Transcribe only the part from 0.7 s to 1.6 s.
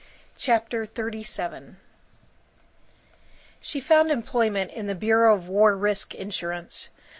XXXVII